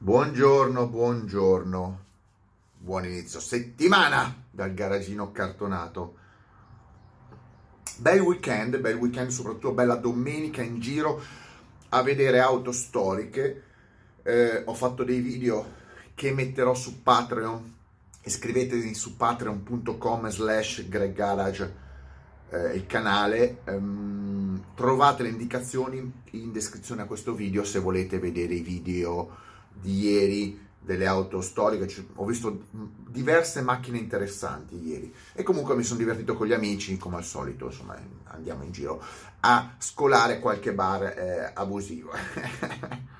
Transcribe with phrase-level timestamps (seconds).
[0.00, 2.04] Buongiorno, buongiorno,
[2.78, 6.14] buon inizio settimana dal garagino cartonato.
[7.96, 11.20] Bel weekend, bel weekend, soprattutto bella domenica in giro
[11.88, 13.64] a vedere auto storiche.
[14.22, 15.66] Eh, ho fatto dei video
[16.14, 17.74] che metterò su Patreon.
[18.22, 21.74] Iscrivetevi su patreon.com slash greggarage
[22.50, 23.62] eh, il canale.
[23.64, 29.46] Um, trovate le indicazioni in descrizione a questo video se volete vedere i video
[29.80, 35.12] di ieri delle auto storiche, ho visto diverse macchine interessanti ieri.
[35.34, 37.94] E comunque mi sono divertito con gli amici, come al solito, insomma,
[38.24, 39.02] andiamo in giro
[39.40, 42.10] a scolare qualche bar eh, abusivo.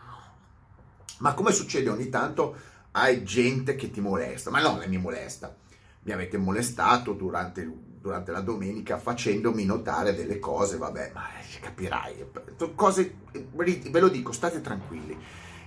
[1.18, 2.56] Ma come succede ogni tanto,
[2.92, 5.54] hai gente che ti molesta, ma no, non mi molesta,
[6.04, 7.68] mi avete molestato durante,
[8.00, 11.26] durante la domenica facendomi notare delle cose, vabbè, ma
[11.60, 12.24] capirai,
[12.74, 13.16] cose,
[13.52, 15.18] ve lo dico, state tranquilli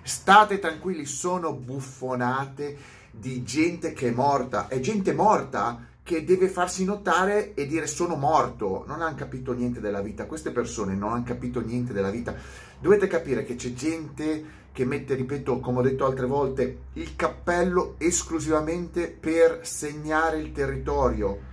[0.04, 2.78] State tranquilli, sono buffonate
[3.12, 4.68] di gente che è morta.
[4.68, 8.84] È gente morta che deve farsi notare e dire sono morto.
[8.88, 10.26] Non hanno capito niente della vita.
[10.26, 12.36] Queste persone non hanno capito niente della vita.
[12.80, 17.96] Dovete capire che c'è gente che mette, ripeto, come ho detto altre volte, il cappello
[17.98, 21.50] esclusivamente per segnare il territorio.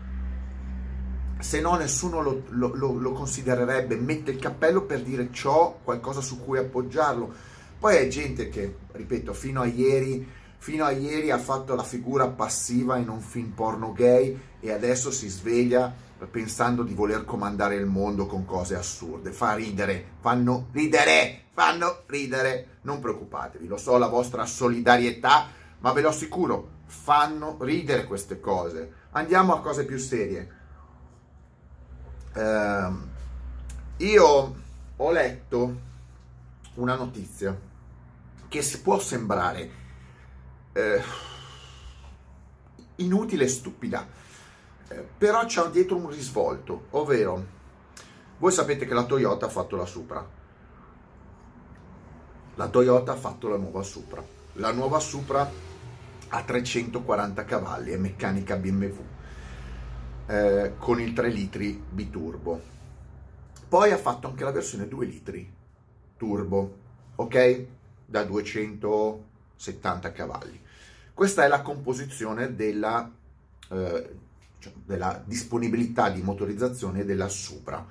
[1.40, 6.20] Se no nessuno lo, lo, lo, lo considererebbe, mette il cappello per dire ciò, qualcosa
[6.20, 10.26] su cui appoggiarlo poi è gente che, ripeto, fino a ieri,
[10.58, 15.12] fino a ieri ha fatto la figura passiva in un film porno gay e adesso
[15.12, 15.94] si sveglia
[16.26, 19.30] pensando di voler comandare il mondo con cose assurde.
[19.30, 22.78] Fa ridere, fanno ridere, fanno ridere.
[22.82, 25.46] Non preoccupatevi, lo so la vostra solidarietà,
[25.78, 28.92] ma ve lo assicuro, fanno ridere queste cose.
[29.10, 30.56] Andiamo a cose più serie.
[32.34, 32.96] Uh,
[33.98, 34.56] io
[34.96, 35.86] ho letto
[36.74, 37.66] una notizia
[38.48, 39.70] che può sembrare
[40.72, 41.02] eh,
[42.96, 44.06] inutile e stupida,
[44.88, 47.56] eh, però c'è dietro un risvolto, ovvero
[48.38, 50.24] voi sapete che la Toyota ha fatto la Supra.
[52.54, 54.24] La Toyota ha fatto la nuova Supra.
[54.54, 55.50] La nuova Supra
[56.28, 59.04] ha 340 cavalli, è meccanica BMW,
[60.26, 62.60] eh, con il 3 litri biturbo.
[63.68, 65.52] Poi ha fatto anche la versione 2 litri
[66.16, 66.76] turbo,
[67.16, 67.66] ok?
[68.08, 70.58] Da 270 cavalli.
[71.12, 73.10] Questa è la composizione della,
[73.68, 74.10] eh,
[74.58, 77.84] cioè della disponibilità di motorizzazione della Supra.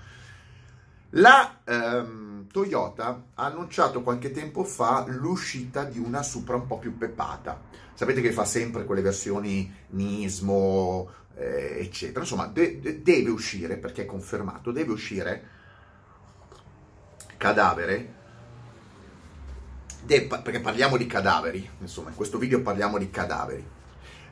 [1.11, 6.97] La ehm, Toyota ha annunciato qualche tempo fa l'uscita di una Supra un po' più
[6.97, 7.61] pepata.
[7.94, 12.22] Sapete che fa sempre quelle versioni Nismo, eh, eccetera.
[12.22, 15.50] Insomma, de- de- deve uscire, perché è confermato, deve uscire
[17.38, 18.16] cadavere
[20.07, 23.63] de- perché parliamo di cadaveri, insomma in questo video parliamo di cadaveri,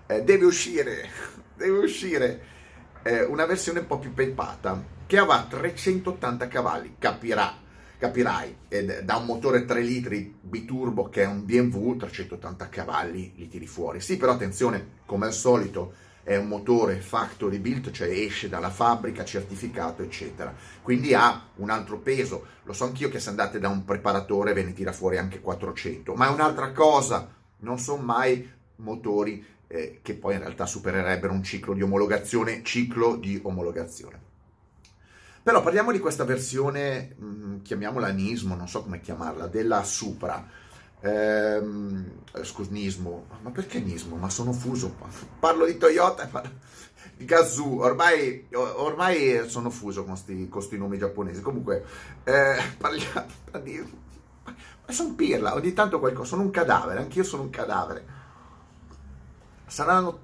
[0.08, 1.10] eh, deve uscire,
[1.54, 2.44] deve uscire
[3.04, 7.54] eh, una versione un po' più pepata che avrà 380 cavalli, capirà,
[7.98, 13.48] capirai, ed, da un motore 3 litri biturbo che è un BMW, 380 cavalli li
[13.50, 14.00] tiri fuori.
[14.00, 15.94] Sì, però attenzione, come al solito,
[16.26, 20.52] è un motore factory built, cioè esce dalla fabbrica, certificato, eccetera.
[20.82, 22.48] Quindi ha un altro peso.
[22.64, 26.16] Lo so anch'io che se andate da un preparatore ve ne tira fuori anche 400,
[26.16, 27.32] ma è un'altra cosa.
[27.60, 33.18] Non sono mai motori eh, che poi in realtà supererebbero un ciclo di omologazione, ciclo
[33.18, 34.20] di omologazione.
[35.44, 40.44] Però parliamo di questa versione, mh, mm, chiamiamola Nismo, non so come chiamarla, della Supra
[41.02, 44.16] Ehm, scusa, Nismo, ma perché Nismo?
[44.16, 44.96] Ma sono fuso.
[45.40, 46.52] Parlo di Toyota, parlo
[47.16, 47.82] di Gazoo.
[47.82, 50.20] Ormai, ormai sono fuso con
[50.50, 51.42] questi nomi giapponesi.
[51.42, 51.86] Comunque,
[52.24, 53.28] eh, parliamo
[53.64, 54.04] di...
[54.88, 58.06] Ma sono pirla, ogni tanto qualcosa, sono un cadavere, anch'io sono un cadavere.
[59.66, 60.20] Saranno,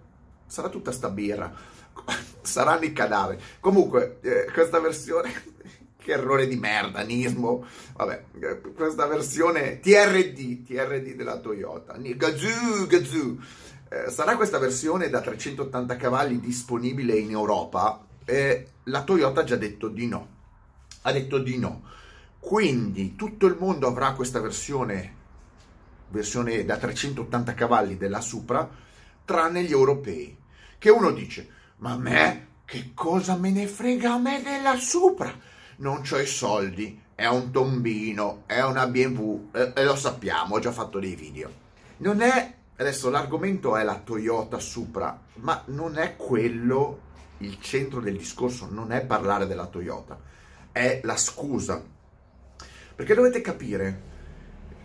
[0.46, 1.52] sarà tutta sta birra,
[2.42, 3.42] saranno i cadaveri.
[3.60, 5.32] Comunque, eh, questa versione
[6.04, 7.64] che errore di merda, Nismo,
[7.96, 8.26] vabbè,
[8.76, 13.38] questa versione TRD, TRD della Toyota, Gazoo, Gazoo,
[13.88, 18.04] eh, sarà questa versione da 380 cavalli disponibile in Europa?
[18.26, 20.28] Eh, la Toyota ha già detto di no,
[21.04, 21.84] ha detto di no,
[22.40, 25.14] quindi tutto il mondo avrà questa versione,
[26.10, 28.68] versione da 380 cavalli della Supra,
[29.24, 30.36] tranne gli europei,
[30.80, 31.48] che uno dice,
[31.78, 35.32] ma a me che cosa me ne frega a me della Supra?
[35.82, 40.60] Non ho i soldi, è un tombino, è una BMW, e, e lo sappiamo, ho
[40.60, 41.50] già fatto dei video.
[41.98, 48.18] Non è, adesso l'argomento è la Toyota Supra, ma non è quello il centro del
[48.18, 50.20] discorso, non è parlare della Toyota,
[50.72, 51.84] è la scusa.
[52.96, 54.10] Perché dovete capire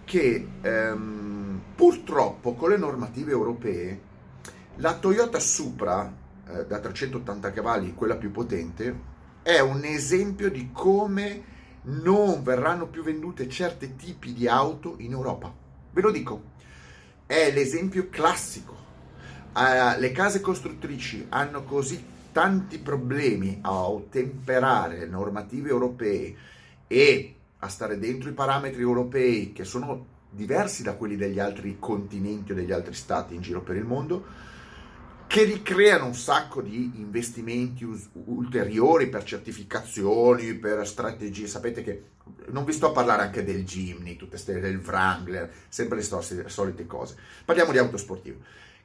[0.05, 4.01] che ehm, purtroppo con le normative europee
[4.77, 6.11] la Toyota Supra
[6.49, 9.15] eh, da 380 cavalli, quella più potente,
[9.47, 15.55] è un esempio di come non verranno più vendute certi tipi di auto in Europa.
[15.93, 16.43] Ve lo dico,
[17.27, 18.75] è l'esempio classico.
[19.55, 26.37] Uh, le case costruttrici hanno così tanti problemi a ottemperare le normative europee
[26.89, 32.51] e a stare dentro i parametri europei che sono diversi da quelli degli altri continenti
[32.51, 34.25] o degli altri stati in giro per il mondo,
[35.27, 41.47] che ricreano un sacco di investimenti us- ulteriori per certificazioni, per strategie.
[41.47, 42.05] Sapete che
[42.49, 46.25] non vi sto a parlare anche del Jimny, tutte queste del Wrangler, sempre le, sto-
[46.31, 47.17] le solite cose.
[47.45, 48.39] Parliamo di auto sportive.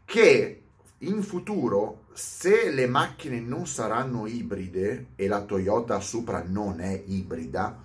[0.03, 0.61] Che
[0.99, 7.81] in futuro, se le macchine non saranno ibride e la Toyota Supra non è ibrida,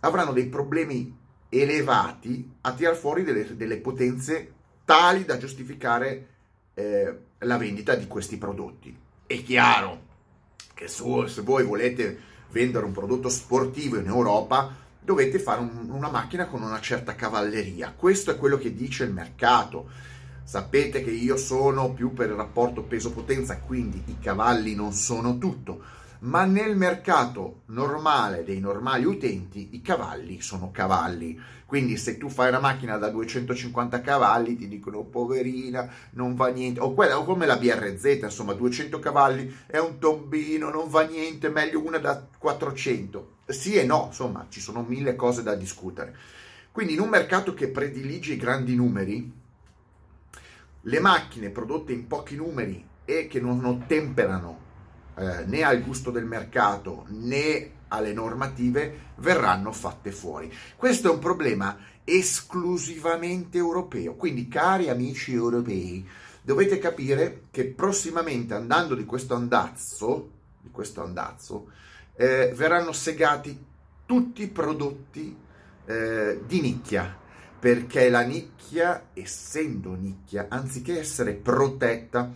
[0.00, 1.16] avranno dei problemi
[1.48, 4.52] elevati a tirar fuori delle, delle potenze
[4.84, 6.28] tali da giustificare
[6.74, 8.96] eh, la vendita di questi prodotti.
[9.26, 10.10] È chiaro
[10.74, 16.10] che su, se voi volete vendere un prodotto sportivo in Europa, dovete fare un, una
[16.10, 17.92] macchina con una certa cavalleria.
[17.96, 19.88] Questo è quello che dice il mercato.
[20.44, 26.00] Sapete che io sono più per il rapporto peso-potenza, quindi i cavalli non sono tutto
[26.22, 31.40] ma nel mercato normale dei normali utenti i cavalli sono cavalli.
[31.66, 36.80] Quindi se tu fai una macchina da 250 cavalli ti dicono poverina, non va niente,
[36.80, 41.48] o, quella, o come la BRZ, insomma 200 cavalli è un tombino, non va niente,
[41.48, 43.30] meglio una da 400.
[43.46, 46.14] Sì e no, insomma ci sono mille cose da discutere.
[46.70, 49.32] Quindi in un mercato che predilige i grandi numeri,
[50.82, 54.70] le macchine prodotte in pochi numeri e che non ottemperano
[55.14, 60.52] eh, né al gusto del mercato né alle normative verranno fatte fuori.
[60.76, 66.06] Questo è un problema esclusivamente europeo, quindi cari amici europei,
[66.42, 70.30] dovete capire che prossimamente andando di questo andazzo,
[70.60, 71.70] di questo andazzo
[72.14, 73.64] eh, verranno segati
[74.06, 75.36] tutti i prodotti
[75.84, 77.18] eh, di nicchia,
[77.58, 82.30] perché la nicchia, essendo nicchia, anziché essere protetta,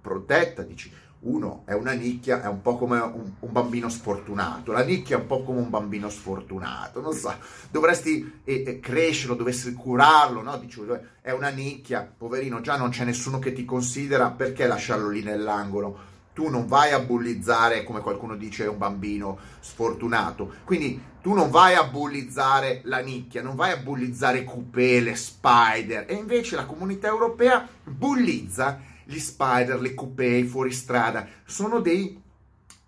[0.00, 4.82] protetta, dici, uno è una nicchia, è un po' come un, un, bambino sfortunato, la
[4.82, 7.32] nicchia è un po' come un bambino sfortunato, non so,
[7.70, 10.56] dovresti eh, crescerlo, dovresti curarlo, no?
[10.58, 10.80] Dici,
[11.20, 16.10] è una nicchia, poverino, già non c'è nessuno che ti considera, perché lasciarlo lì nell'angolo?
[16.32, 20.54] Tu non vai a bullizzare, come qualcuno dice, un bambino sfortunato.
[20.64, 26.06] Quindi tu non vai a bullizzare la nicchia, non vai a bullizzare Coupé, Spider.
[26.08, 32.20] E invece la comunità europea bullizza gli spider, le coupé, i fuoristrada, sono dei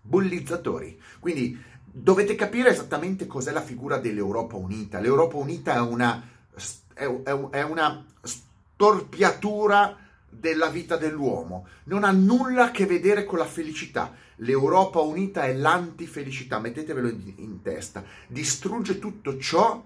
[0.01, 1.01] bullizzatori.
[1.19, 5.01] Quindi dovete capire esattamente cos'è la figura dell'Europa Unita.
[5.01, 6.23] L'Europa Unita è una,
[6.93, 9.97] è, una storpiatura
[10.29, 14.13] della vita dell'uomo, non ha nulla a che vedere con la felicità.
[14.39, 19.83] L'Europa Unita è l'antifelicità, mettetevelo in, in testa, distrugge tutto ciò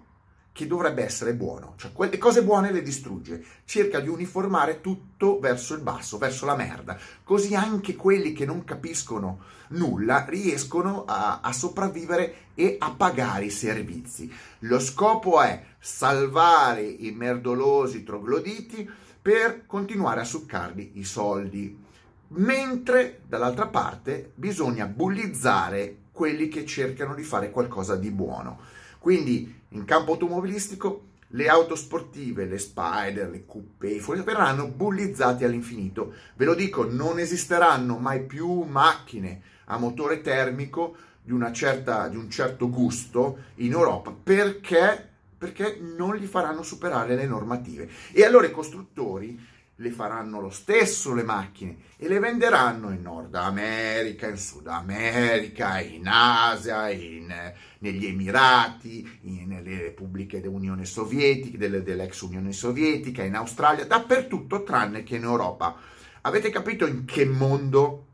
[0.59, 5.73] che dovrebbe essere buono, cioè quelle cose buone le distrugge, cerca di uniformare tutto verso
[5.75, 9.39] il basso, verso la merda, così anche quelli che non capiscono
[9.69, 14.29] nulla riescono a, a sopravvivere e a pagare i servizi.
[14.63, 18.91] Lo scopo è salvare i merdolosi trogloditi
[19.23, 21.85] per continuare a succarli i soldi,
[22.31, 28.87] mentre dall'altra parte bisogna bullizzare quelli che cercano di fare qualcosa di buono.
[29.09, 36.13] Quindi in campo automobilistico le auto sportive, le Spider, le Coupé, verranno bullizzate all'infinito.
[36.37, 42.29] Ve lo dico, non esisteranno mai più macchine a motore termico di, certa, di un
[42.29, 47.89] certo gusto in Europa perché, perché non li faranno superare le normative.
[48.13, 49.41] E allora i costruttori
[49.81, 55.79] le faranno lo stesso le macchine e le venderanno in Nord America, in Sud America,
[55.81, 57.33] in Asia, in,
[57.79, 65.05] negli Emirati, in, nelle repubbliche dell'Unione Sovietica, delle, dell'ex Unione Sovietica, in Australia, dappertutto tranne
[65.05, 65.77] che in Europa.
[66.23, 68.07] Avete capito in che mondo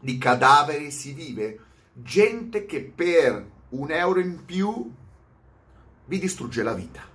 [0.00, 1.58] di cadaveri si vive?
[1.92, 4.90] Gente che per un euro in più
[6.06, 7.11] vi distrugge la vita.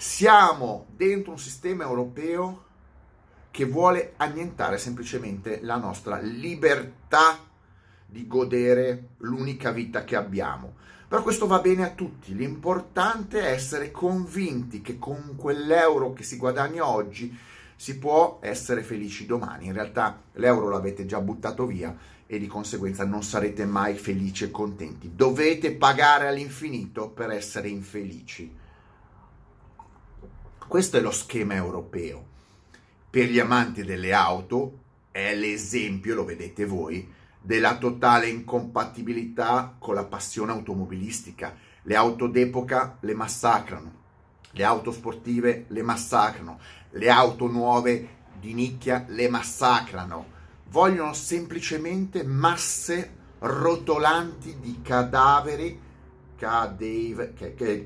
[0.00, 2.66] Siamo dentro un sistema europeo
[3.50, 7.36] che vuole annientare semplicemente la nostra libertà
[8.06, 10.74] di godere l'unica vita che abbiamo.
[11.08, 16.36] Però questo va bene a tutti, l'importante è essere convinti che con quell'euro che si
[16.36, 17.36] guadagna oggi
[17.74, 19.66] si può essere felici domani.
[19.66, 21.92] In realtà l'euro l'avete già buttato via
[22.24, 25.10] e di conseguenza non sarete mai felici e contenti.
[25.16, 28.66] Dovete pagare all'infinito per essere infelici.
[30.68, 32.26] Questo è lo schema europeo.
[33.08, 37.10] Per gli amanti delle auto è l'esempio, lo vedete voi,
[37.40, 41.56] della totale incompatibilità con la passione automobilistica.
[41.84, 43.92] Le auto d'epoca le massacrano,
[44.50, 46.60] le auto sportive le massacrano,
[46.90, 48.08] le auto nuove
[48.38, 50.26] di nicchia le massacrano.
[50.68, 55.80] Vogliono semplicemente masse rotolanti di cadaveri,
[56.36, 57.32] cadave,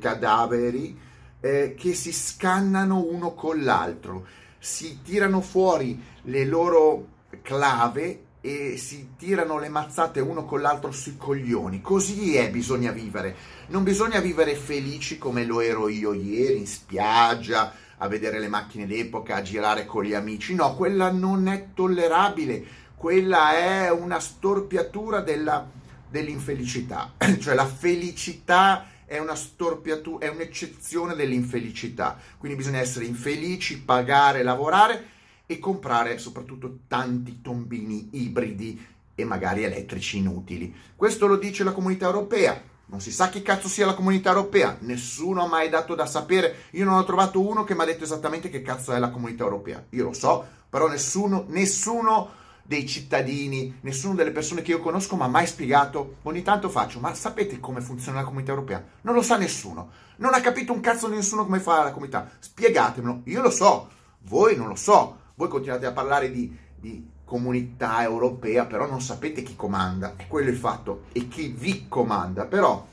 [0.01, 1.11] cadaveri
[1.43, 4.27] eh, che si scannano uno con l'altro,
[4.59, 7.09] si tirano fuori le loro
[7.43, 11.81] clave e si tirano le mazzate uno con l'altro sui coglioni.
[11.81, 13.35] Così è, bisogna vivere.
[13.69, 18.87] Non bisogna vivere felici come lo ero io ieri in spiaggia, a vedere le macchine
[18.87, 20.55] d'epoca, a girare con gli amici.
[20.55, 22.81] No, quella non è tollerabile.
[22.95, 25.69] Quella è una storpiatura della,
[26.09, 27.15] dell'infelicità.
[27.41, 32.19] cioè la felicità è una storpiatura, è un'eccezione dell'infelicità.
[32.39, 35.09] Quindi bisogna essere infelici, pagare, lavorare
[35.45, 38.83] e comprare soprattutto tanti tombini ibridi
[39.15, 40.75] e magari elettrici inutili.
[40.97, 42.59] Questo lo dice la comunità europea.
[42.87, 46.69] Non si sa chi cazzo sia la comunità europea, nessuno ha mai dato da sapere.
[46.71, 49.45] Io non ho trovato uno che mi ha detto esattamente che cazzo è la comunità
[49.45, 49.85] europea.
[49.91, 52.31] Io lo so, però nessuno, nessuno
[52.63, 56.17] dei cittadini, nessuno delle persone che io conosco mi ha mai spiegato.
[56.23, 58.83] Ogni tanto faccio, ma sapete come funziona la comunità europea?
[59.03, 59.91] Non lo sa nessuno.
[60.17, 62.31] Non ha capito un cazzo nessuno come fa la comunità.
[62.39, 63.23] Spiegatemelo.
[63.25, 63.91] Io lo so,
[64.23, 65.19] voi non lo so.
[65.35, 70.51] Voi continuate a parlare di, di comunità europea, però non sapete chi comanda, è quello
[70.51, 72.45] il fatto, e chi vi comanda.
[72.47, 72.87] Però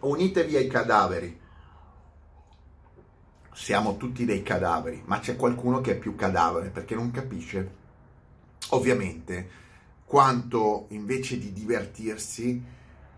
[0.00, 1.40] unitevi ai cadaveri.
[3.52, 7.82] Siamo tutti dei cadaveri, ma c'è qualcuno che è più cadavere perché non capisce,
[8.70, 9.62] ovviamente,
[10.04, 12.62] quanto invece di divertirsi,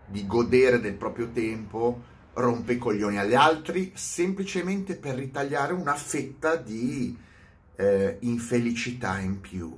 [0.05, 6.55] di godere del proprio tempo, rompe i coglioni agli altri semplicemente per ritagliare una fetta
[6.55, 7.17] di
[7.75, 9.75] eh, infelicità in più,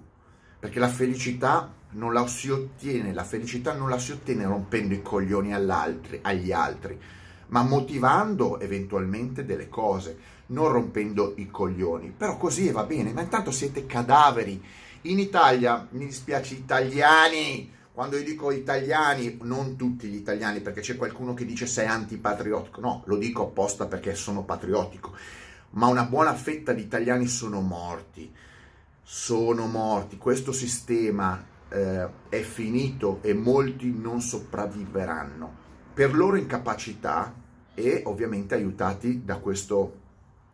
[0.60, 5.02] perché la felicità non la si ottiene, la felicità non la si ottiene rompendo i
[5.02, 7.00] coglioni agli altri,
[7.48, 12.14] ma motivando eventualmente delle cose, non rompendo i coglioni.
[12.16, 14.64] Però così va bene, ma intanto siete cadaveri.
[15.04, 20.98] In Italia, mi dispiace, italiani, quando io dico italiani, non tutti gli italiani, perché c'è
[20.98, 25.16] qualcuno che dice sei antipatriottico, no, lo dico apposta perché sono patriottico
[25.72, 28.32] ma una buona fetta di italiani sono morti.
[29.04, 30.18] Sono morti.
[30.18, 37.34] Questo sistema eh, è finito e molti non sopravviveranno per loro incapacità
[37.74, 39.98] e ovviamente aiutati da questo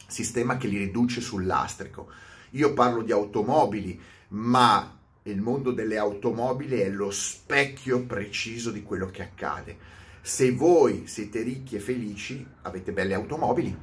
[0.08, 2.10] sistema che li riduce sul lastrico.
[2.56, 9.08] Io parlo di automobili, ma il mondo delle automobili è lo specchio preciso di quello
[9.08, 9.78] che accade.
[10.22, 13.78] Se voi siete ricchi e felici, avete belle automobili,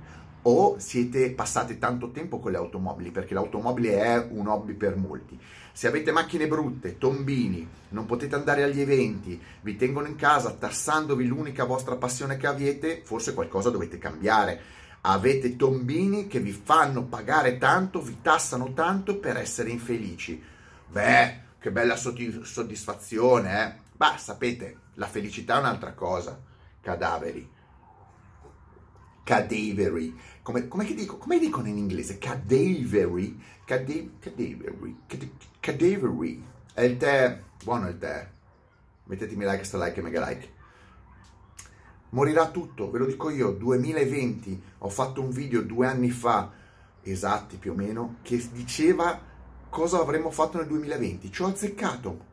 [0.44, 5.38] o siete passati tanto tempo con le automobili, perché l'automobile è un hobby per molti.
[5.70, 11.26] Se avete macchine brutte, tombini, non potete andare agli eventi, vi tengono in casa tassandovi
[11.26, 14.80] l'unica vostra passione che avete, forse qualcosa dovete cambiare.
[15.02, 20.42] Avete tombini che vi fanno pagare tanto, vi tassano tanto per essere infelici.
[20.88, 23.74] Beh, che bella soddisfazione, eh?
[23.96, 26.40] Beh, sapete, la felicità è un'altra cosa.
[26.80, 27.60] Cadaveri
[29.22, 30.18] cadaveri.
[30.42, 32.18] Come, come, dico, come dicono in inglese?
[32.18, 33.40] Cadaveri.
[33.64, 34.98] Cadaveri.
[35.60, 36.44] Cadaveri.
[36.72, 37.40] È il tè.
[37.62, 38.28] Buono il tè.
[39.04, 40.60] Mettetemi like, sta like e mega like.
[42.12, 43.52] Morirà tutto, ve lo dico io.
[43.52, 44.62] 2020.
[44.78, 46.50] Ho fatto un video due anni fa,
[47.02, 49.20] esatti più o meno, che diceva
[49.68, 51.30] cosa avremmo fatto nel 2020.
[51.30, 52.30] Ci ho azzeccato.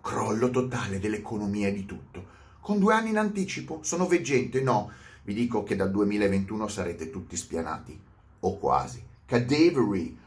[0.00, 2.38] Crollo totale dell'economia e di tutto.
[2.60, 3.80] Con due anni in anticipo.
[3.82, 4.60] Sono veggente?
[4.60, 4.90] No
[5.22, 7.98] vi dico che dal 2021 sarete tutti spianati,
[8.40, 9.00] o quasi.
[9.26, 10.18] Cadavery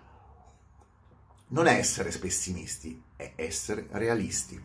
[1.50, 4.62] non è essere pessimisti, è essere realisti.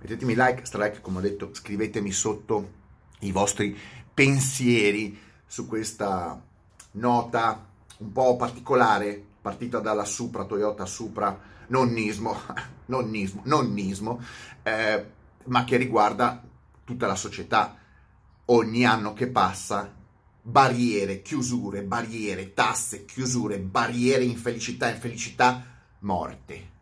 [0.00, 2.82] Mettetemi like, strike, come ho detto, scrivetemi sotto
[3.20, 3.76] i vostri
[4.12, 6.40] pensieri su questa
[6.92, 7.66] nota
[7.98, 12.36] un po' particolare, partita dalla Supra, Toyota Supra, nonnismo,
[12.86, 14.20] nonnismo, nonnismo
[14.62, 15.06] eh,
[15.44, 16.42] ma che riguarda
[16.84, 17.76] tutta la società
[18.46, 19.92] ogni anno che passa
[20.46, 25.64] barriere, chiusure, barriere, tasse, chiusure, barriere, infelicità, infelicità,
[26.00, 26.72] morte.